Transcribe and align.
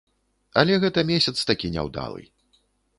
Але 0.61 0.79
гэта 0.85 1.05
месяц 1.11 1.37
такі 1.53 1.73
няўдалы. 1.77 2.21